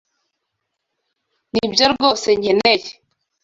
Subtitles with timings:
[1.51, 2.89] Nibyo rwose nkeneye.